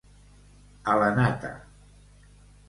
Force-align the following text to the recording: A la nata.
A 0.93 0.95
la 1.03 1.11
nata. 1.19 1.53